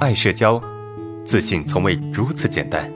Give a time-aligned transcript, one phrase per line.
[0.00, 0.58] 爱社交，
[1.26, 2.90] 自信从未如此简单。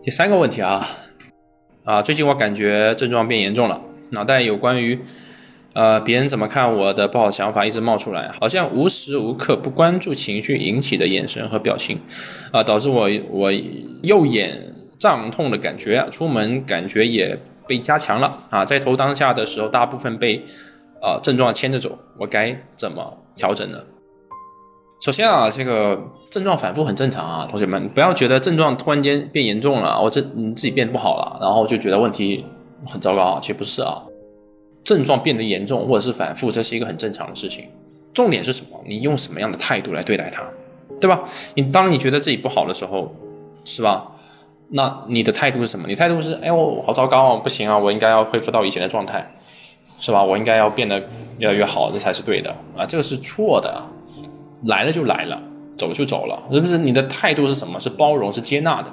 [0.00, 0.86] 第三个问题啊，
[1.82, 5.00] 啊，最近我感觉症状变严重了，脑袋有关于
[5.72, 11.98] 呃别人怎么看我的不好想法一直冒出来，好像无时无刻不关注情绪引起的眼神和表情，
[12.52, 13.50] 啊，导致我我
[14.02, 20.44] 右眼胀痛的感觉，出门感觉也被加强了啊，在投当下的时候，大部分被
[21.00, 23.78] 啊症状牵着走，我该怎么调整呢？
[25.00, 25.96] 首先啊，这个
[26.28, 32.44] 症状反复很正常啊，同学们不要觉得症状突然间变严重了，我这你自己变不好了，然后就觉得问题
[32.90, 34.02] 很糟糕啊，其实不是啊，
[34.82, 37.66] 症状变得严重或者是反复，这是一个很正常的事情。
[38.12, 38.82] 重点是什么？
[38.88, 40.42] 你用什么样的态度来对待它，
[41.00, 41.22] 对吧？
[41.54, 43.14] 你当你觉得自己不好的时候，
[43.64, 44.10] 是吧？
[44.70, 45.86] 那你的态度是什么？
[45.88, 49.34] 你态度是，哎，我好糟糕啊，不行啊，我应该要恢复到以前的状态，
[49.98, 50.22] 是吧？
[50.22, 51.02] 我应该要变得
[51.38, 53.82] 越来越好，这才是对的啊，这个是错的。
[54.64, 55.40] 来了就来了，
[55.76, 56.76] 走就走了，是不是？
[56.78, 57.78] 你的态度是什么？
[57.78, 58.90] 是包容，是接纳的，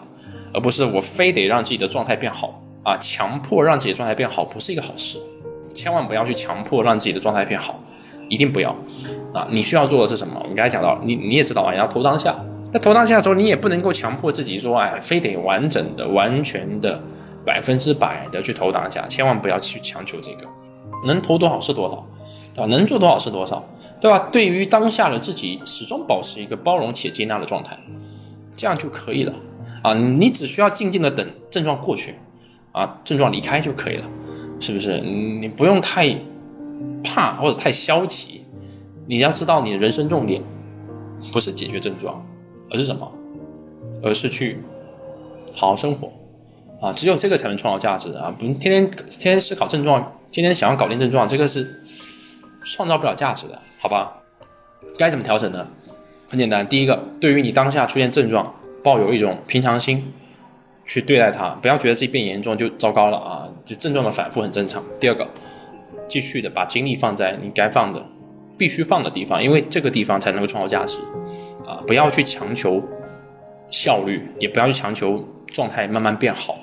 [0.54, 2.96] 而不是我非得让自己的状态变好啊！
[2.98, 5.18] 强迫让自己的状态变好，不是一个好事，
[5.74, 7.80] 千万不要去强迫让自己的状态变好，
[8.30, 8.70] 一定不要
[9.34, 9.48] 啊！
[9.50, 10.40] 你需要做的是什么？
[10.44, 12.36] 我们刚才讲到，你你也知道啊，你要投当下。
[12.76, 17.02] 在投当下的时候，你也不能够强迫自己说，哎，非得完整的、完全的、
[17.46, 20.46] 百分之百的去投当下，千万不要去强求这个，
[21.08, 22.06] 能投多少是多少。
[22.62, 23.64] 啊，能做多少是多少，
[24.02, 24.28] 对吧？
[24.30, 27.80] 对于当下的自己，始终保持一个包容且接纳的状态，
[28.52, 29.34] 这样就可以了。
[29.82, 32.16] 啊，你只需要静静的等症状过去，
[32.74, 34.06] 啊，症状离开就可以了，
[34.60, 35.00] 是不是？
[35.00, 36.14] 你不用太
[37.02, 38.44] 怕或者太消极。
[39.08, 40.42] 你要知道，你的人生重点
[41.32, 42.26] 不是解决症状，
[42.72, 43.12] 而是什么？
[44.04, 44.60] 而是去
[45.54, 46.12] 好好生活。
[46.82, 48.34] 啊，只有这个才能创造价值啊！
[48.38, 51.82] 不，天天天天思考症状，天天想要搞定症状，这个是。
[52.68, 54.24] 创造不了价值的，好吧？
[54.98, 55.68] 该怎么调整呢？
[56.28, 60.12] 很简单，第一个，对于你当下出现症状，抱有一种平常心
[60.84, 63.48] 去对待它，不要觉得自己变严重就糟糕了啊！
[63.64, 64.84] 就症状的反复很正常。
[65.00, 65.30] 第二个，
[66.08, 68.04] 继续的把精力放在你该放的、
[68.58, 71.00] 必须放的地方，因为这个地方才能够创造价值
[71.66, 71.82] 啊！
[71.86, 72.82] 不要去强求
[73.70, 76.58] 效率，也不要去强求状态慢慢变好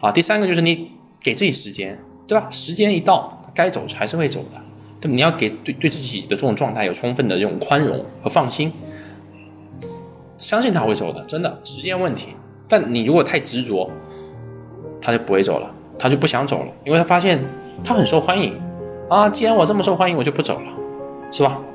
[0.00, 0.10] 啊！
[0.12, 2.48] 第三个就是你给自己时间，对吧？
[2.50, 4.60] 时间一到，该走还是会走的。
[5.00, 8.72] 对你要给对对自己的这种状态有充分的这种宽容和放心，
[10.38, 12.36] 相信他会走的，真的时间问题。
[12.68, 13.90] 但你如果太执着，
[15.00, 17.42] 他就不会走了，他就不想走了，因为他发现
[17.82, 18.56] 他很受欢迎
[19.08, 19.28] 啊。
[19.28, 20.72] 既然我这么受欢迎，我就不走了，
[21.32, 21.71] 是吧？